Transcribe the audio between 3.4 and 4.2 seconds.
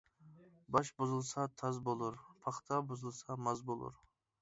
ماز بولۇر.